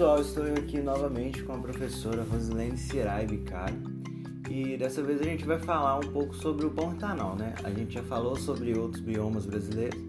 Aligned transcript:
Pessoal, 0.00 0.22
estou 0.22 0.44
aqui 0.54 0.80
novamente 0.80 1.42
com 1.42 1.52
a 1.52 1.58
professora 1.58 2.22
Rosilene 2.22 2.74
Cirai 2.78 3.26
Bicari 3.26 3.76
e 4.48 4.78
dessa 4.78 5.02
vez 5.02 5.20
a 5.20 5.24
gente 5.24 5.44
vai 5.44 5.58
falar 5.58 5.98
um 5.98 6.10
pouco 6.10 6.34
sobre 6.36 6.64
o 6.64 6.70
Pantanal, 6.70 7.36
né? 7.36 7.54
A 7.62 7.68
gente 7.68 7.92
já 7.92 8.02
falou 8.04 8.34
sobre 8.34 8.72
outros 8.72 9.02
biomas 9.02 9.44
brasileiros 9.44 10.00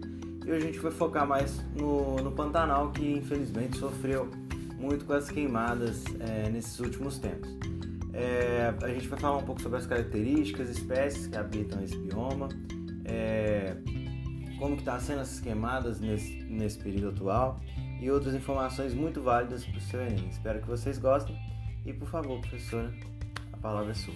e 0.46 0.50
hoje 0.50 0.62
a 0.62 0.66
gente 0.66 0.78
vai 0.78 0.92
focar 0.92 1.26
mais 1.26 1.62
no, 1.76 2.16
no 2.16 2.32
Pantanal 2.32 2.90
que 2.90 3.18
infelizmente 3.18 3.76
sofreu 3.76 4.30
muito 4.78 5.04
com 5.04 5.12
as 5.12 5.30
queimadas 5.30 6.02
é, 6.20 6.48
nesses 6.48 6.80
últimos 6.80 7.18
tempos. 7.18 7.50
É, 8.14 8.72
a 8.82 8.88
gente 8.88 9.06
vai 9.08 9.20
falar 9.20 9.36
um 9.36 9.44
pouco 9.44 9.60
sobre 9.60 9.76
as 9.76 9.84
características, 9.84 10.70
espécies 10.70 11.26
que 11.26 11.36
habitam 11.36 11.84
esse 11.84 11.98
bioma, 11.98 12.48
é, 13.04 13.76
como 14.58 14.74
que 14.74 14.80
está 14.80 14.98
sendo 14.98 15.20
essas 15.20 15.38
queimadas 15.38 16.00
nesse, 16.00 16.42
nesse 16.44 16.78
período 16.78 17.10
atual 17.10 17.60
e 18.02 18.10
outras 18.10 18.34
informações 18.34 18.92
muito 18.92 19.22
válidas 19.22 19.64
para 19.64 19.78
o 19.78 19.80
seu 19.80 20.02
Enem. 20.02 20.28
Espero 20.28 20.60
que 20.60 20.66
vocês 20.66 20.98
gostem 20.98 21.38
e, 21.86 21.92
por 21.92 22.08
favor, 22.08 22.40
professora, 22.40 22.92
a 23.52 23.56
palavra 23.56 23.92
é 23.92 23.94
sua. 23.94 24.14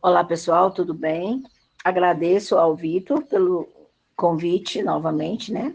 Olá, 0.00 0.24
pessoal, 0.24 0.70
tudo 0.70 0.94
bem? 0.94 1.42
Agradeço 1.84 2.56
ao 2.56 2.74
Vitor 2.74 3.22
pelo 3.24 3.68
convite 4.16 4.82
novamente, 4.82 5.52
né? 5.52 5.74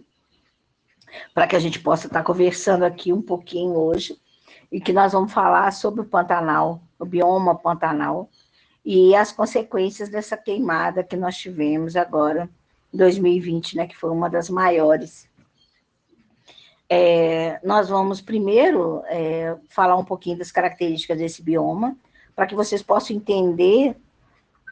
Para 1.36 1.46
que 1.46 1.56
a 1.56 1.60
gente 1.60 1.80
possa 1.80 2.08
estar 2.08 2.24
conversando 2.24 2.84
aqui 2.84 3.14
um 3.14 3.22
pouquinho 3.22 3.76
hoje 3.76 4.20
e 4.72 4.82
que 4.82 4.92
nós 4.92 5.14
vamos 5.14 5.32
falar 5.32 5.72
sobre 5.72 6.02
o 6.02 6.06
Pantanal, 6.06 6.82
o 6.98 7.06
bioma 7.06 7.54
Pantanal, 7.54 8.28
e 8.84 9.16
as 9.16 9.32
consequências 9.32 10.10
dessa 10.10 10.36
queimada 10.36 11.04
que 11.04 11.16
nós 11.16 11.38
tivemos 11.38 11.96
agora 11.96 12.50
2020, 12.98 13.78
né, 13.78 13.88
que 13.88 13.96
foi 13.96 14.10
uma 14.10 14.30
das 14.30 14.50
maiores. 14.50 15.30
É, 16.90 17.60
nós 17.64 17.90
vamos 17.90 18.22
primeiro 18.22 19.04
é, 19.08 19.56
falar 19.70 19.96
um 19.96 20.06
pouquinho 20.06 20.38
das 20.38 20.52
características 20.52 21.18
desse 21.18 21.42
bioma, 21.42 21.98
para 22.36 22.48
que 22.48 22.56
vocês 22.56 22.82
possam 22.82 23.16
entender 23.16 23.96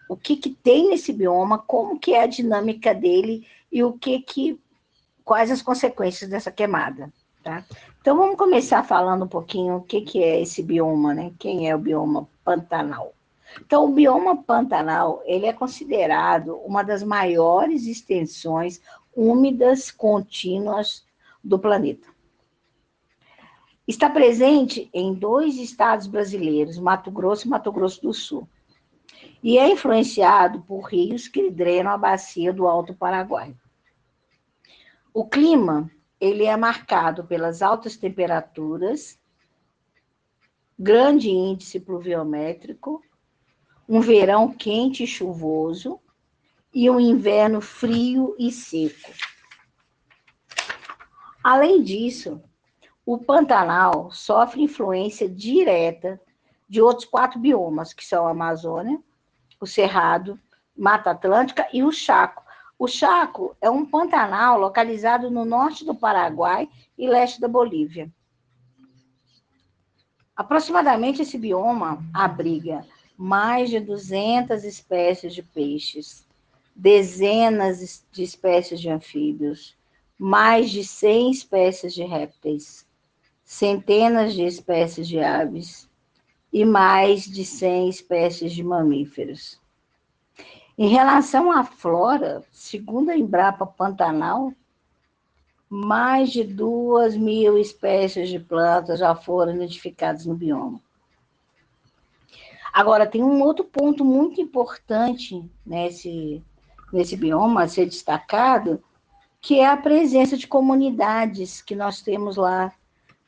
o 0.07 0.15
que, 0.15 0.35
que 0.35 0.51
tem 0.51 0.89
nesse 0.89 1.11
bioma, 1.11 1.57
como 1.57 1.99
que 1.99 2.13
é 2.13 2.23
a 2.23 2.27
dinâmica 2.27 2.93
dele 2.93 3.47
e 3.71 3.83
o 3.83 3.93
que 3.93 4.19
que 4.19 4.59
quais 5.23 5.49
as 5.49 5.61
consequências 5.61 6.29
dessa 6.29 6.51
queimada, 6.51 7.11
tá? 7.43 7.65
Então 7.99 8.15
vamos 8.15 8.37
começar 8.37 8.83
falando 8.83 9.25
um 9.25 9.27
pouquinho 9.27 9.77
o 9.77 9.81
que 9.81 10.01
que 10.01 10.23
é 10.23 10.39
esse 10.39 10.61
bioma, 10.61 11.15
né? 11.15 11.33
Quem 11.39 11.67
é 11.67 11.75
o 11.75 11.79
bioma 11.79 12.29
Pantanal? 12.43 13.14
Então, 13.61 13.85
o 13.85 13.93
bioma 13.93 14.43
Pantanal, 14.43 15.21
ele 15.25 15.45
é 15.45 15.53
considerado 15.53 16.57
uma 16.57 16.83
das 16.83 17.03
maiores 17.03 17.85
extensões 17.85 18.81
úmidas 19.15 19.89
contínuas 19.91 21.05
do 21.43 21.57
planeta. 21.57 22.07
Está 23.87 24.09
presente 24.09 24.89
em 24.91 25.13
dois 25.13 25.57
estados 25.57 26.07
brasileiros, 26.07 26.77
Mato 26.79 27.11
Grosso 27.11 27.45
e 27.45 27.49
Mato 27.49 27.71
Grosso 27.71 28.01
do 28.01 28.13
Sul, 28.13 28.47
e 29.43 29.59
é 29.59 29.69
influenciado 29.71 30.61
por 30.61 30.81
rios 30.89 31.27
que 31.27 31.51
drenam 31.51 31.91
a 31.91 31.97
bacia 31.97 32.51
do 32.51 32.67
Alto 32.67 32.95
Paraguai. 32.95 33.55
O 35.13 35.25
clima, 35.25 35.89
ele 36.19 36.45
é 36.45 36.57
marcado 36.57 37.23
pelas 37.25 37.61
altas 37.61 37.95
temperaturas, 37.95 39.19
grande 40.77 41.29
índice 41.29 41.79
pluviométrico, 41.79 43.03
um 43.87 43.99
verão 44.01 44.51
quente 44.51 45.03
e 45.03 45.07
chuvoso 45.07 45.99
e 46.73 46.89
um 46.89 46.99
inverno 46.99 47.61
frio 47.61 48.35
e 48.37 48.51
seco. 48.51 49.11
Além 51.43 51.83
disso, 51.83 52.41
o 53.05 53.17
Pantanal 53.17 54.11
sofre 54.11 54.63
influência 54.63 55.29
direta 55.29 56.19
de 56.67 56.81
outros 56.81 57.05
quatro 57.05 57.39
biomas, 57.39 57.93
que 57.93 58.03
são 58.03 58.25
a 58.25 58.31
Amazônia, 58.31 58.99
o 59.61 59.67
Cerrado, 59.67 60.39
Mata 60.75 61.11
Atlântica 61.11 61.67
e 61.71 61.83
o 61.83 61.91
Chaco. 61.91 62.43
O 62.77 62.87
Chaco 62.87 63.55
é 63.61 63.69
um 63.69 63.85
Pantanal 63.85 64.59
localizado 64.59 65.29
no 65.29 65.45
norte 65.45 65.85
do 65.85 65.95
Paraguai 65.95 66.67
e 66.97 67.07
leste 67.07 67.39
da 67.39 67.47
Bolívia. 67.47 68.11
Aproximadamente 70.35 71.21
esse 71.21 71.37
bioma 71.37 72.03
abriga 72.13 72.85
mais 73.17 73.69
de 73.69 73.79
200 73.79 74.63
espécies 74.63 75.33
de 75.33 75.41
peixes, 75.41 76.27
dezenas 76.75 78.05
de 78.11 78.23
espécies 78.23 78.81
de 78.81 78.89
anfíbios, 78.89 79.75
mais 80.17 80.69
de 80.69 80.83
100 80.83 81.31
espécies 81.31 81.93
de 81.93 82.03
répteis, 82.03 82.85
centenas 83.43 84.33
de 84.33 84.43
espécies 84.43 85.07
de 85.07 85.19
aves 85.19 85.89
e 86.51 86.65
mais 86.65 87.25
de 87.25 87.45
100 87.45 87.89
espécies 87.89 88.51
de 88.53 88.63
mamíferos. 88.63 89.59
Em 90.77 90.89
relação 90.89 91.51
à 91.51 91.63
flora, 91.63 92.43
segundo 92.51 93.09
a 93.09 93.17
Embrapa 93.17 93.65
Pantanal, 93.65 94.51
mais 95.69 96.31
de 96.31 96.43
duas 96.43 97.15
mil 97.15 97.57
espécies 97.57 98.29
de 98.29 98.39
plantas 98.39 98.99
já 98.99 99.15
foram 99.15 99.55
identificadas 99.55 100.25
no 100.25 100.35
bioma. 100.35 100.81
Agora, 102.75 103.07
tem 103.07 103.23
um 103.23 103.41
outro 103.41 103.63
ponto 103.63 104.03
muito 104.03 104.41
importante 104.41 105.49
nesse, 105.65 106.43
nesse 106.91 107.15
bioma 107.15 107.63
a 107.63 107.67
ser 107.69 107.85
destacado, 107.85 108.83
que 109.39 109.61
é 109.61 109.65
a 109.65 109.77
presença 109.77 110.35
de 110.35 110.45
comunidades 110.45 111.61
que 111.61 111.73
nós 111.73 112.01
temos 112.01 112.35
lá, 112.35 112.73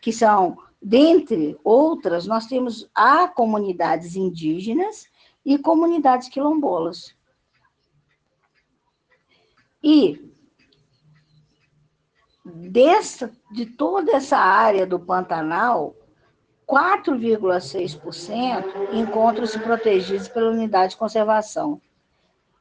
que 0.02 0.12
são, 0.12 0.58
dentre 0.82 1.58
outras, 1.64 2.28
nós 2.28 2.46
temos 2.46 2.90
a 2.94 3.26
comunidades 3.26 4.18
indígenas 4.18 5.08
e 5.46 5.58
comunidades 5.58 6.28
quilombolas. 6.28 7.16
E 9.82 10.30
dessa, 12.44 13.32
de 13.50 13.66
toda 13.66 14.12
essa 14.12 14.38
área 14.38 14.86
do 14.86 15.00
Pantanal, 15.00 15.96
4,6% 16.68 18.94
encontram-se 18.94 19.58
protegidos 19.60 20.28
pela 20.28 20.52
unidade 20.52 20.92
de 20.92 20.98
conservação. 20.98 21.82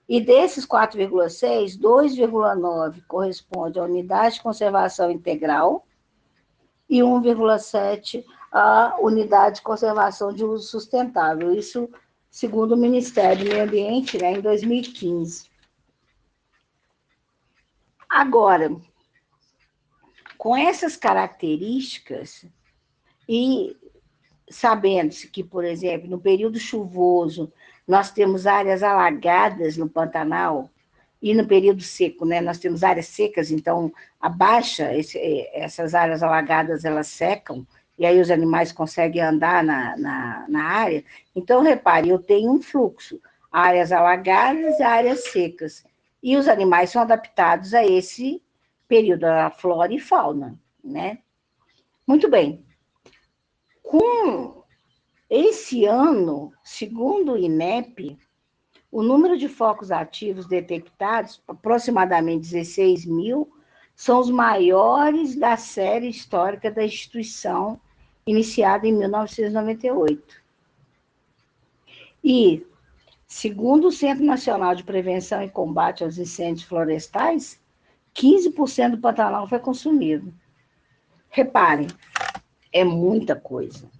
E 0.08 0.20
desses 0.20 0.64
4,6, 0.64 1.76
2,9 1.76 3.02
corresponde 3.08 3.80
à 3.80 3.82
unidade 3.82 4.36
de 4.36 4.42
conservação 4.42 5.10
integral 5.10 5.84
e 6.88 7.00
1,7 7.00 8.24
à 8.52 8.96
unidade 9.00 9.56
de 9.56 9.62
conservação 9.62 10.32
de 10.32 10.44
uso 10.44 10.68
sustentável. 10.68 11.52
Isso 11.52 11.90
segundo 12.30 12.72
o 12.72 12.76
Ministério 12.76 13.44
do 13.44 13.50
Meio 13.50 13.64
Ambiente, 13.64 14.16
né, 14.18 14.34
em 14.34 14.40
2015. 14.40 15.50
Agora, 18.08 18.70
com 20.38 20.56
essas 20.56 20.96
características, 20.96 22.46
e 23.28 23.76
sabendo-se 24.48 25.28
que, 25.28 25.42
por 25.42 25.64
exemplo, 25.64 26.08
no 26.08 26.18
período 26.18 26.58
chuvoso, 26.58 27.52
nós 27.86 28.10
temos 28.10 28.46
áreas 28.46 28.82
alagadas 28.82 29.76
no 29.76 29.88
Pantanal, 29.88 30.70
e 31.20 31.34
no 31.34 31.46
período 31.46 31.82
seco, 31.82 32.24
né, 32.24 32.40
nós 32.40 32.58
temos 32.58 32.84
áreas 32.84 33.06
secas, 33.06 33.50
então 33.50 33.92
abaixa 34.20 34.94
esse, 34.94 35.18
essas 35.52 35.94
áreas 35.94 36.22
alagadas, 36.22 36.84
elas 36.84 37.06
secam, 37.06 37.66
e 37.98 38.04
aí 38.04 38.20
os 38.20 38.30
animais 38.30 38.72
conseguem 38.72 39.22
andar 39.22 39.64
na, 39.64 39.96
na, 39.96 40.44
na 40.48 40.62
área. 40.64 41.02
Então, 41.34 41.62
repare, 41.62 42.10
eu 42.10 42.18
tenho 42.18 42.52
um 42.52 42.60
fluxo, 42.60 43.20
áreas 43.50 43.90
alagadas 43.92 44.78
e 44.78 44.82
áreas 44.82 45.24
secas, 45.24 45.84
e 46.22 46.36
os 46.36 46.48
animais 46.48 46.90
são 46.90 47.02
adaptados 47.02 47.72
a 47.72 47.84
esse 47.84 48.42
período, 48.86 49.24
a 49.24 49.50
flora 49.50 49.92
e 49.94 49.98
fauna, 49.98 50.58
né? 50.84 51.18
Muito 52.06 52.28
bem. 52.28 52.65
Com 53.86 54.64
esse 55.30 55.84
ano, 55.84 56.52
segundo 56.64 57.34
o 57.34 57.38
INEP, 57.38 58.18
o 58.90 59.00
número 59.00 59.38
de 59.38 59.48
focos 59.48 59.92
ativos 59.92 60.48
detectados, 60.48 61.40
aproximadamente 61.46 62.50
16 62.50 63.06
mil, 63.06 63.48
são 63.94 64.18
os 64.18 64.28
maiores 64.28 65.36
da 65.36 65.56
série 65.56 66.08
histórica 66.08 66.68
da 66.68 66.84
instituição, 66.84 67.80
iniciada 68.26 68.88
em 68.88 68.92
1998. 68.92 70.34
E, 72.24 72.66
segundo 73.28 73.86
o 73.86 73.92
Centro 73.92 74.24
Nacional 74.24 74.74
de 74.74 74.82
Prevenção 74.82 75.44
e 75.44 75.48
Combate 75.48 76.02
aos 76.02 76.18
Incêndios 76.18 76.66
Florestais, 76.66 77.62
15% 78.16 78.90
do 78.90 78.98
Pantanal 78.98 79.46
foi 79.46 79.60
consumido. 79.60 80.34
Reparem, 81.30 81.86
é 82.76 82.84
muita 82.84 83.34
coisa, 83.34 83.90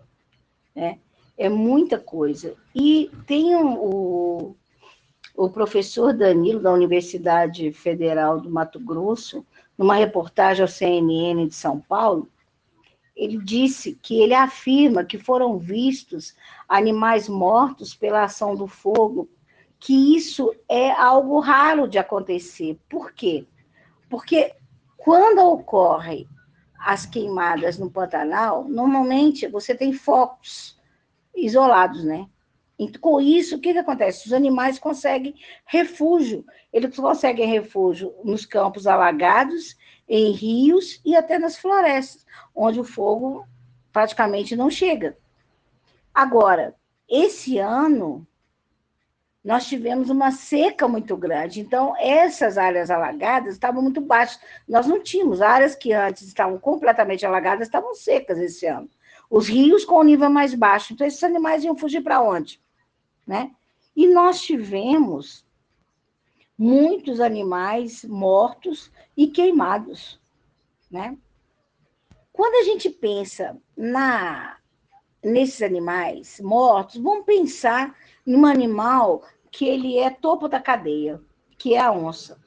né? 0.75 0.99
É 1.39 1.49
muita 1.49 1.99
coisa. 1.99 2.55
E 2.75 3.11
tem 3.27 3.55
o, 3.57 4.55
o 5.35 5.51
professor 5.51 6.13
Danilo, 6.13 6.61
da 6.61 6.73
Universidade 6.73 7.73
Federal 7.73 8.41
do 8.41 8.51
Mato 8.51 8.79
Grosso, 8.79 9.45
numa 9.77 9.95
reportagem 9.95 10.63
ao 10.63 10.69
CNN 10.69 11.47
de 11.47 11.55
São 11.55 11.81
Paulo, 11.81 12.29
ele 13.15 13.39
disse 13.39 13.99
que 14.03 14.21
ele 14.21 14.35
afirma 14.35 15.05
que 15.05 15.19
foram 15.19 15.59
vistos 15.59 16.35
animais 16.69 17.29
mortos 17.29 17.95
pela 17.95 18.25
ação 18.25 18.55
do 18.55 18.67
fogo, 18.67 19.29
que 19.79 20.15
isso 20.15 20.55
é 20.69 20.91
algo 20.91 21.39
raro 21.41 21.89
de 21.89 21.99
acontecer. 21.99 22.79
Por 22.91 23.13
quê? 23.13 23.47
Porque 24.09 24.55
quando 24.99 25.39
ocorre 25.39 26.29
as 26.87 27.05
queimadas 27.05 27.79
no 27.79 27.91
Pantanal, 27.91 28.63
normalmente 28.69 29.49
você 29.49 29.75
tem 29.75 29.93
focos 29.93 30.81
isolados, 31.35 32.05
né? 32.05 32.29
E 32.79 32.97
com 32.97 33.21
isso, 33.21 33.57
o 33.57 33.59
que, 33.59 33.73
que 33.73 33.79
acontece? 33.81 34.27
Os 34.27 34.33
animais 34.33 34.79
conseguem 34.79 35.35
refúgio. 35.65 36.45
Eles 36.73 36.95
conseguem 36.95 37.51
refúgio 37.51 38.15
nos 38.23 38.47
campos 38.47 38.87
alagados, 38.87 39.77
em 40.09 40.31
rios 40.31 41.01
e 41.05 41.17
até 41.17 41.41
nas 41.41 41.57
florestas, 41.57 42.25
onde 42.55 42.79
o 42.79 42.85
fogo 42.85 43.45
praticamente 43.93 44.55
não 44.55 44.71
chega. 44.71 45.19
Agora, 46.15 46.77
esse 47.09 47.59
ano, 47.59 48.25
nós 49.47 49.65
tivemos 49.69 50.11
uma 50.11 50.33
seca 50.33 50.89
muito 50.89 51.17
grande. 51.17 51.61
Então, 51.61 51.95
essas 52.01 52.59
áreas 52.59 52.91
alagadas 52.91 53.55
estavam 53.55 53.81
muito 53.81 54.01
baixas. 54.01 54.41
Nós 54.69 54.89
não 54.89 55.01
tínhamos 55.01 55.41
áreas 55.41 55.77
que 55.77 55.93
antes 55.93 56.27
estavam 56.27 56.59
completamente 56.59 57.25
alagadas, 57.25 57.69
estavam 57.69 57.95
secas 57.95 58.41
esse 58.41 58.67
ano. 58.67 58.91
Os 59.31 59.47
rios 59.47 59.85
com 59.85 60.01
o 60.01 60.03
nível 60.03 60.29
mais 60.29 60.53
baixo. 60.53 60.93
Então, 60.93 61.07
esses 61.07 61.23
animais 61.23 61.63
iam 61.63 61.77
fugir 61.77 62.01
para 62.01 62.21
onde? 62.21 62.61
Né? 63.25 63.53
E 63.95 64.09
nós 64.09 64.43
tivemos 64.43 65.47
muitos 66.59 67.21
animais 67.21 68.05
mortos 68.05 68.91
e 69.17 69.29
queimados, 69.29 70.21
né? 70.91 71.17
Quando 72.33 72.55
a 72.57 72.65
gente 72.65 72.91
pensa 72.91 73.57
na 73.77 74.57
nesses 75.23 75.61
animais 75.63 76.41
mortos, 76.41 77.01
vamos 77.01 77.25
pensar 77.25 77.97
num 78.25 78.47
animal 78.47 79.25
que 79.57 79.67
ele 79.67 79.99
é 79.99 80.11
topo 80.11 80.49
da 80.49 80.61
cadeia, 80.61 81.19
que 81.57 81.73
é 81.75 81.81
a 81.81 81.91
onça. 81.91 82.39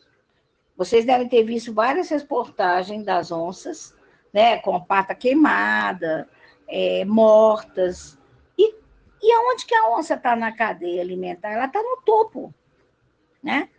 Vocês 0.78 1.06
devem 1.06 1.28
ter 1.28 1.44
visto 1.44 1.74
várias 1.74 2.08
reportagens 2.10 3.04
das 3.04 3.32
onças, 3.32 3.96
né, 4.32 4.60
com 4.60 4.76
a 4.76 4.80
pata 4.80 5.16
queimada, 5.16 6.30
é, 6.68 7.04
mortas. 7.06 8.16
E, 8.56 8.76
e 9.24 9.32
aonde 9.32 9.66
que 9.66 9.74
a 9.74 9.90
onça 9.90 10.14
está 10.14 10.36
na 10.36 10.52
cadeia 10.52 11.02
alimentar? 11.02 11.50
Ela 11.50 11.66
está 11.66 11.82
no 11.82 12.00
topo, 12.06 12.54
né? 13.42 13.70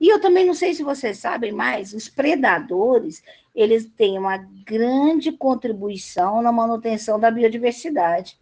E 0.00 0.08
eu 0.08 0.20
também 0.20 0.44
não 0.44 0.52
sei 0.52 0.74
se 0.74 0.82
vocês 0.82 1.18
sabem, 1.18 1.52
mas 1.52 1.92
os 1.92 2.08
predadores, 2.08 3.22
eles 3.54 3.86
têm 3.96 4.18
uma 4.18 4.38
grande 4.66 5.30
contribuição 5.30 6.42
na 6.42 6.50
manutenção 6.50 7.20
da 7.20 7.30
biodiversidade. 7.30 8.36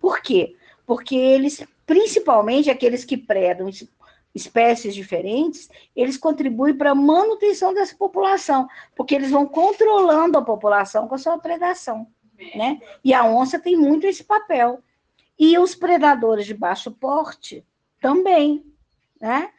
Por 0.00 0.20
quê? 0.20 0.56
Porque 0.84 1.14
eles, 1.14 1.64
principalmente 1.88 2.70
aqueles 2.70 3.02
que 3.02 3.16
predam 3.16 3.68
espécies 4.34 4.94
diferentes, 4.94 5.68
eles 5.96 6.18
contribuem 6.18 6.76
para 6.76 6.90
a 6.90 6.94
manutenção 6.94 7.72
dessa 7.74 7.96
população, 7.96 8.68
porque 8.94 9.14
eles 9.14 9.30
vão 9.30 9.46
controlando 9.46 10.36
a 10.38 10.44
população 10.44 11.08
com 11.08 11.14
a 11.14 11.18
sua 11.18 11.38
predação, 11.38 12.06
né? 12.54 12.78
E 13.02 13.14
a 13.14 13.24
onça 13.24 13.58
tem 13.58 13.74
muito 13.74 14.06
esse 14.06 14.22
papel. 14.22 14.80
E 15.38 15.58
os 15.58 15.74
predadores 15.74 16.46
de 16.46 16.54
baixo 16.54 16.90
porte 16.90 17.64
também, 18.00 18.64
né? 19.20 19.50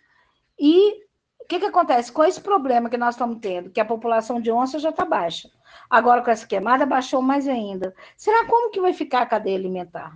E 0.57 1.09
que, 1.49 1.59
que 1.59 1.65
acontece? 1.65 2.11
Com 2.11 2.23
esse 2.23 2.39
problema 2.39 2.91
que 2.91 2.97
nós 2.97 3.15
estamos 3.15 3.39
tendo, 3.41 3.71
que 3.71 3.79
a 3.79 3.85
população 3.85 4.39
de 4.39 4.51
onça 4.51 4.77
já 4.77 4.91
está 4.91 5.03
baixa. 5.03 5.49
Agora, 5.89 6.21
com 6.21 6.29
essa 6.29 6.45
queimada, 6.45 6.85
baixou 6.85 7.23
mais 7.23 7.47
ainda. 7.47 7.95
Será 8.15 8.45
como 8.45 8.69
que 8.69 8.79
vai 8.79 8.93
ficar 8.93 9.23
a 9.23 9.25
cadeia 9.25 9.57
alimentar? 9.57 10.15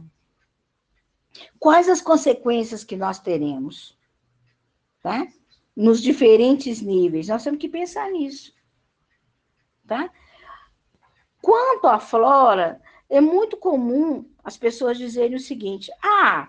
Quais 1.59 1.89
as 1.89 2.01
consequências 2.01 2.83
que 2.83 2.95
nós 2.95 3.19
teremos? 3.19 3.97
Tá? 5.01 5.27
Nos 5.75 6.01
diferentes 6.01 6.81
níveis. 6.81 7.27
Nós 7.27 7.43
temos 7.43 7.59
que 7.59 7.69
pensar 7.69 8.09
nisso. 8.11 8.53
Tá? 9.87 10.09
Quanto 11.41 11.87
à 11.87 11.99
flora, 11.99 12.81
é 13.09 13.19
muito 13.19 13.57
comum 13.57 14.29
as 14.43 14.57
pessoas 14.57 14.97
dizerem 14.97 15.35
o 15.35 15.39
seguinte: 15.39 15.91
ah, 16.01 16.47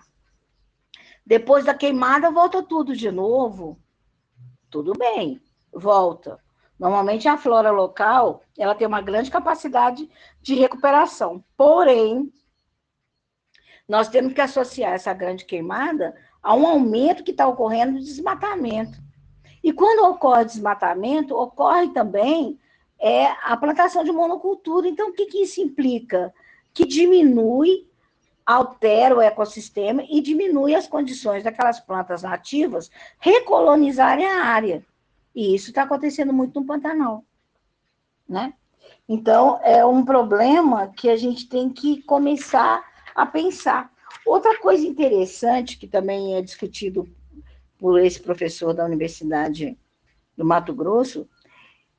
depois 1.25 1.65
da 1.65 1.73
queimada 1.73 2.29
volta 2.29 2.61
tudo 2.61 2.95
de 2.95 3.11
novo. 3.11 3.79
Tudo 4.69 4.93
bem, 4.93 5.41
volta. 5.73 6.39
Normalmente 6.77 7.27
a 7.27 7.37
flora 7.37 7.71
local, 7.71 8.43
ela 8.57 8.75
tem 8.75 8.85
uma 8.85 9.01
grande 9.01 9.31
capacidade 9.31 10.09
de 10.41 10.55
recuperação. 10.55 11.43
Porém, 11.55 12.31
nós 13.87 14.09
temos 14.09 14.33
que 14.33 14.41
associar 14.41 14.93
essa 14.93 15.13
grande 15.13 15.45
queimada 15.45 16.15
a 16.41 16.53
um 16.53 16.67
aumento 16.67 17.23
que 17.23 17.31
está 17.31 17.47
ocorrendo 17.47 17.99
de 17.99 18.05
desmatamento. 18.05 18.99
E 19.63 19.73
quando 19.73 20.07
ocorre 20.07 20.45
desmatamento, 20.45 21.35
ocorre 21.35 21.89
também 21.89 22.59
é, 22.99 23.25
a 23.43 23.57
plantação 23.57 24.03
de 24.03 24.11
monocultura. 24.11 24.87
Então, 24.87 25.09
o 25.09 25.13
que, 25.13 25.25
que 25.25 25.41
isso 25.41 25.61
implica? 25.61 26.33
Que 26.73 26.85
diminui, 26.85 27.87
altera 28.45 29.15
o 29.15 29.21
ecossistema 29.21 30.03
e 30.07 30.21
diminui 30.21 30.75
as 30.75 30.87
condições 30.87 31.43
daquelas 31.43 31.79
plantas 31.79 32.21
nativas 32.21 32.91
recolonizarem 33.19 34.25
a 34.25 34.45
área. 34.45 34.85
E 35.33 35.55
isso 35.55 35.69
está 35.69 35.83
acontecendo 35.83 36.31
muito 36.31 36.59
no 36.59 36.65
Pantanal. 36.65 37.23
Né? 38.29 38.53
Então, 39.09 39.59
é 39.63 39.85
um 39.85 40.05
problema 40.05 40.87
que 40.87 41.09
a 41.09 41.17
gente 41.17 41.49
tem 41.49 41.69
que 41.69 42.01
começar 42.03 42.83
a 43.15 43.25
pensar. 43.25 43.91
Outra 44.25 44.59
coisa 44.59 44.85
interessante 44.85 45.77
que 45.77 45.87
também 45.87 46.35
é 46.35 46.41
discutido 46.41 47.07
por 47.77 47.99
esse 47.99 48.19
professor 48.19 48.73
da 48.73 48.85
Universidade 48.85 49.77
do 50.37 50.43
Mato 50.43 50.73
Grosso, 50.73 51.27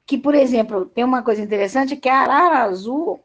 que, 0.05 0.19
por 0.19 0.35
exemplo, 0.35 0.87
tem 0.87 1.03
uma 1.03 1.23
coisa 1.23 1.43
interessante 1.43 1.97
que 1.97 2.09
a 2.09 2.21
arara 2.21 2.63
azul 2.65 3.25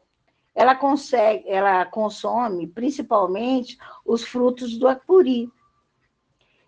ela 0.54 0.74
consegue, 0.74 1.48
ela 1.48 1.84
consome 1.86 2.66
principalmente 2.66 3.78
os 4.04 4.22
frutos 4.22 4.76
do 4.76 4.88
acuri. 4.88 5.50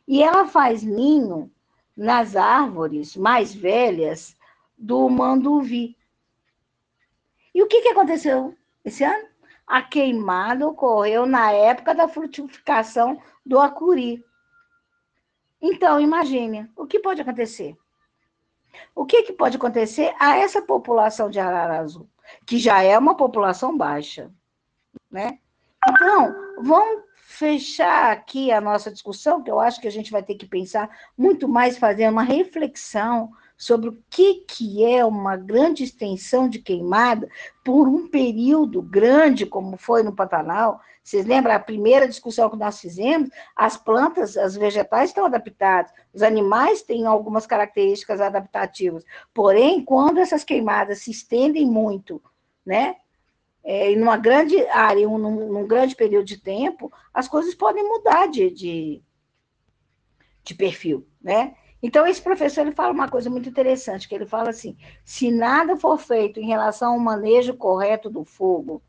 E 0.07 0.23
ela 0.23 0.47
faz 0.47 0.83
ninho 0.83 1.51
nas 1.97 2.37
árvores 2.37 3.17
mais 3.17 3.55
velhas 3.55 4.37
do 4.77 5.09
manduvi. 5.09 5.97
E 7.55 7.63
o 7.63 7.67
que, 7.67 7.83
que 7.83 7.89
aconteceu 7.89 8.55
esse 8.85 9.05
ano? 9.05 9.34
A 9.67 9.83
queimada 9.83 10.67
ocorreu 10.67 11.27
na 11.27 11.51
época 11.53 11.95
da 11.95 12.09
frutificação 12.09 13.21
do 13.45 13.59
acuri. 13.59 14.25
Então, 15.61 15.99
imagine, 15.99 16.71
o 16.77 16.87
que 16.87 16.99
pode 16.99 17.21
acontecer? 17.21 17.77
O 18.95 19.07
que, 19.07 19.23
que 19.23 19.33
pode 19.33 19.57
acontecer 19.57 20.15
a 20.19 20.37
essa 20.37 20.61
população 20.61 21.31
de 21.31 21.39
arara 21.39 21.79
azul? 21.79 22.09
que 22.47 22.59
já 22.59 22.83
é 22.83 22.99
uma 22.99 23.17
população 23.17 23.77
baixa, 23.77 24.31
né? 25.11 25.39
Então, 25.87 26.35
vamos 26.59 27.05
fechar 27.17 28.13
aqui 28.13 28.51
a 28.51 28.61
nossa 28.61 28.91
discussão, 28.91 29.43
que 29.43 29.51
eu 29.51 29.61
acho 29.61 29.81
que 29.81 29.89
a 29.89 29.93
gente 29.93 30.11
vai 30.11 30.23
ter 30.23 30.35
que 30.35 30.47
pensar 30.47 30.89
muito 31.17 31.49
mais, 31.49 31.79
fazer 31.79 32.09
uma 32.09 32.23
reflexão 32.23 33.31
sobre 33.57 33.89
o 33.89 33.99
que, 34.11 34.45
que 34.47 34.85
é 34.85 35.05
uma 35.05 35.37
grande 35.37 35.85
extensão 35.85 36.49
de 36.49 36.59
queimada 36.59 37.29
por 37.65 37.87
um 37.89 38.09
período 38.09 38.83
grande, 38.83 39.47
como 39.47 39.77
foi 39.77 40.03
no 40.03 40.15
Pantanal. 40.15 40.81
Vocês 41.03 41.27
lembram 41.27 41.55
a 41.55 41.61
primeira 41.61 42.09
discussão 42.09 42.51
que 42.51 42.57
nós 42.57 42.81
fizemos? 42.81 43.29
As 43.55 43.77
plantas, 43.77 44.37
as 44.37 44.57
vegetais 44.57 45.11
estão 45.11 45.27
adaptadas, 45.27 45.93
os 46.13 46.23
animais 46.23 46.83
têm 46.83 47.07
algumas 47.07 47.47
características 47.47 48.21
adaptativas. 48.21 49.05
Porém, 49.33 49.85
quando 49.85 50.19
essas 50.19 50.45
queimadas 50.45 51.01
se 51.01 51.11
estendem 51.11 51.67
muito, 51.67 52.23
né? 52.65 52.97
É, 53.67 53.91
em 53.91 54.03
uma 54.03 54.19
grande 54.19 54.59
área, 54.69 55.09
um, 55.09 55.17
num, 55.17 55.67
grande 55.67 55.97
período 55.97 56.27
de 56.27 56.39
tempo, 56.39 56.93
as 57.15 57.27
coisas 57.27 57.55
podem 57.55 57.83
mudar 57.83 58.27
de, 58.27 58.51
de, 58.51 59.03
de 60.43 60.55
perfil, 60.55 61.07
né? 61.23 61.55
Então, 61.87 62.07
esse 62.07 62.23
professor 62.23 62.63
ele 62.63 62.73
fala 62.73 62.95
uma 62.95 63.11
coisa 63.11 63.29
muito 63.29 63.47
interessante, 63.47 64.09
que 64.09 64.15
ele 64.15 64.25
fala 64.25 64.49
assim, 64.49 64.75
se 65.05 65.31
nada 65.31 65.77
for 65.77 65.99
feito 65.99 66.41
em 66.41 66.47
relação 66.47 66.95
ao 66.95 66.99
manejo 66.99 67.53
correto 67.59 68.09
do 68.09 68.25
fogo 68.25 68.83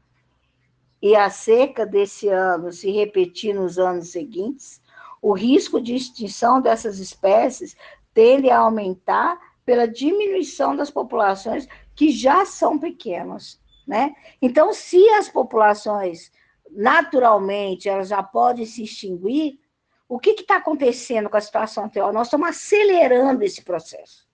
e 1.01 1.13
a 1.13 1.29
seca 1.29 1.85
desse 1.85 2.29
ano 2.29 2.71
se 2.71 2.89
repetir 2.89 3.53
nos 3.53 3.77
anos 3.77 4.13
seguintes, 4.13 4.81
o 5.21 5.33
risco 5.33 5.81
de 5.81 5.93
extinção 5.93 6.61
dessas 6.61 6.97
espécies 6.99 7.75
tende 8.13 8.49
a 8.49 8.59
aumentar 8.59 9.37
pela 9.65 9.89
diminuição 9.89 10.73
das 10.73 10.89
populações 10.89 11.67
que 11.93 12.11
já 12.11 12.45
são 12.45 12.79
pequenas, 12.79 13.59
né? 13.85 14.15
Então, 14.41 14.71
se 14.71 15.05
as 15.09 15.27
populações 15.27 16.31
naturalmente 16.71 17.89
elas 17.89 18.07
já 18.07 18.23
podem 18.23 18.65
se 18.65 18.83
extinguir, 18.83 19.59
o 20.15 20.19
que 20.19 20.29
está 20.29 20.55
acontecendo 20.55 21.29
com 21.29 21.35
a 21.35 21.41
situação 21.41 21.83
atual? 21.83 22.13
Nós 22.13 22.27
estamos 22.27 22.47
acelerando 22.47 23.43
esse 23.43 23.61
processo. 23.61 24.25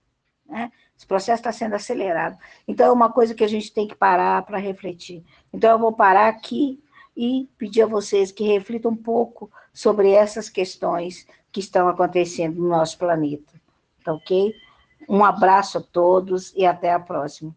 Né? 0.47 0.71
Esse 0.95 1.07
processo 1.07 1.39
está 1.39 1.51
sendo 1.51 1.73
acelerado. 1.73 2.37
Então, 2.67 2.85
é 2.85 2.91
uma 2.91 3.11
coisa 3.11 3.33
que 3.33 3.43
a 3.43 3.47
gente 3.47 3.73
tem 3.73 3.87
que 3.87 3.95
parar 3.95 4.43
para 4.43 4.59
refletir. 4.59 5.23
Então, 5.51 5.71
eu 5.71 5.79
vou 5.79 5.91
parar 5.91 6.27
aqui 6.27 6.79
e 7.17 7.49
pedir 7.57 7.81
a 7.81 7.87
vocês 7.87 8.31
que 8.31 8.43
reflitam 8.43 8.91
um 8.91 8.95
pouco 8.95 9.51
sobre 9.73 10.11
essas 10.11 10.49
questões 10.49 11.25
que 11.51 11.59
estão 11.59 11.89
acontecendo 11.89 12.61
no 12.61 12.69
nosso 12.69 12.95
planeta. 12.99 13.51
Tá 14.03 14.13
ok? 14.13 14.53
Um 15.09 15.25
abraço 15.25 15.79
a 15.79 15.81
todos 15.81 16.53
e 16.55 16.63
até 16.63 16.93
a 16.93 16.99
próxima. 16.99 17.55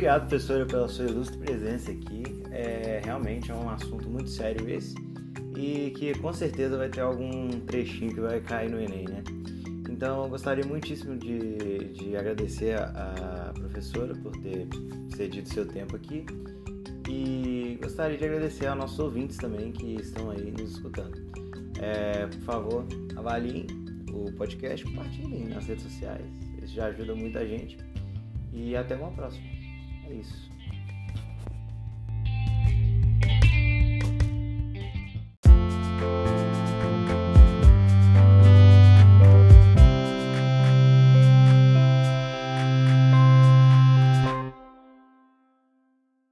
Obrigado, 0.00 0.28
professora, 0.30 0.64
pela 0.64 0.88
sua 0.88 1.04
ilustre 1.04 1.36
presença 1.36 1.90
aqui. 1.92 2.22
É, 2.50 3.02
realmente 3.04 3.50
é 3.50 3.54
um 3.54 3.68
assunto 3.68 4.08
muito 4.08 4.30
sério 4.30 4.66
esse 4.66 4.94
e 5.54 5.90
que 5.90 6.18
com 6.18 6.32
certeza 6.32 6.78
vai 6.78 6.88
ter 6.88 7.02
algum 7.02 7.50
trechinho 7.66 8.14
que 8.14 8.20
vai 8.20 8.40
cair 8.40 8.70
no 8.70 8.80
Enem, 8.80 9.04
né? 9.04 9.22
Então, 9.90 10.26
gostaria 10.30 10.64
muitíssimo 10.64 11.18
de, 11.18 11.92
de 11.92 12.16
agradecer 12.16 12.78
a, 12.78 13.50
a 13.50 13.52
professora 13.52 14.14
por 14.14 14.34
ter 14.38 14.66
cedido 15.14 15.46
seu 15.50 15.66
tempo 15.68 15.94
aqui 15.96 16.24
e 17.06 17.78
gostaria 17.82 18.16
de 18.16 18.24
agradecer 18.24 18.68
aos 18.68 18.78
nossos 18.78 18.98
ouvintes 18.98 19.36
também 19.36 19.70
que 19.70 19.96
estão 19.96 20.30
aí 20.30 20.50
nos 20.50 20.72
escutando. 20.72 21.14
É, 21.78 22.26
por 22.26 22.40
favor, 22.40 22.86
avaliem 23.16 23.66
o 24.10 24.32
podcast, 24.32 24.82
compartilhem 24.82 25.46
nas 25.48 25.66
redes 25.66 25.84
sociais. 25.84 26.24
Isso 26.62 26.74
já 26.74 26.86
ajuda 26.86 27.14
muita 27.14 27.46
gente. 27.46 27.76
E 28.50 28.74
até 28.74 28.96
uma 28.96 29.12
próxima. 29.12 29.49
Isso. 30.10 30.50